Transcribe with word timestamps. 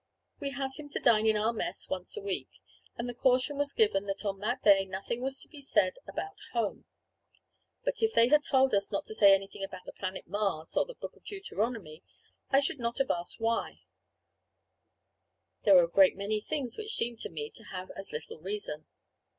We 0.39 0.49
had 0.53 0.71
him 0.77 0.89
to 0.93 0.99
dine 0.99 1.27
in 1.27 1.37
our 1.37 1.53
mess 1.53 1.87
once 1.87 2.17
a 2.17 2.23
week, 2.23 2.49
and 2.97 3.07
the 3.07 3.13
caution 3.13 3.55
was 3.55 3.71
given 3.71 4.05
that 4.07 4.25
on 4.25 4.39
that 4.39 4.63
day 4.63 4.83
nothing 4.85 5.21
was 5.21 5.39
to 5.41 5.47
be 5.47 5.61
said 5.61 5.97
about 6.07 6.37
home. 6.53 6.85
But 7.83 8.01
if 8.01 8.11
they 8.15 8.29
had 8.29 8.41
told 8.43 8.73
us 8.73 8.91
not 8.91 9.05
to 9.05 9.13
say 9.13 9.35
anything 9.35 9.63
about 9.63 9.85
the 9.85 9.93
planet 9.93 10.25
Mars 10.27 10.75
or 10.75 10.85
the 10.85 10.95
Book 10.95 11.15
of 11.15 11.23
Deuteronomy, 11.23 12.01
I 12.49 12.61
should 12.61 12.79
not 12.79 12.97
have 12.97 13.11
asked 13.11 13.39
why; 13.39 13.81
there 15.65 15.75
were 15.75 15.83
a 15.83 15.87
great 15.87 16.15
many 16.17 16.41
things 16.41 16.77
which 16.79 16.95
seemed 16.95 17.19
to 17.19 17.29
me 17.29 17.51
to 17.51 17.63
have 17.65 17.91
as 17.95 18.11
little 18.11 18.39
reason. 18.39 18.87